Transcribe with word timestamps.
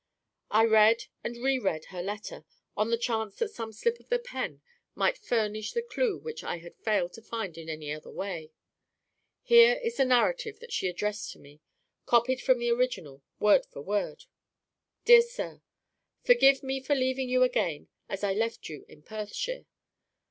I 0.49 0.65
read 0.65 1.03
and 1.23 1.37
reread 1.43 1.85
her 1.89 2.01
letter, 2.01 2.43
on 2.75 2.89
the 2.89 2.97
chance 2.97 3.35
that 3.35 3.51
some 3.51 3.71
slip 3.71 3.99
of 3.99 4.09
the 4.09 4.17
pen 4.17 4.63
might 4.95 5.15
furnish 5.15 5.73
the 5.73 5.83
clew 5.83 6.17
which 6.17 6.43
I 6.43 6.57
had 6.57 6.75
failed 6.77 7.13
to 7.13 7.21
find 7.21 7.55
in 7.55 7.69
any 7.69 7.93
other 7.93 8.09
way. 8.09 8.51
Here 9.43 9.75
is 9.83 9.97
the 9.97 10.05
narrative 10.05 10.57
that 10.57 10.73
she 10.73 10.87
addressed 10.87 11.31
to 11.33 11.39
me, 11.39 11.61
copied 12.07 12.41
from 12.41 12.57
the 12.57 12.71
original, 12.71 13.21
word 13.39 13.63
for 13.67 13.83
word: 13.83 14.23
"DEAR 15.05 15.21
SIR 15.21 15.61
Forgive 16.23 16.63
me 16.63 16.81
for 16.81 16.95
leaving 16.95 17.29
you 17.29 17.43
again 17.43 17.87
as 18.09 18.23
I 18.23 18.33
left 18.33 18.69
you 18.69 18.85
in 18.89 19.03
Perthshire. 19.03 19.67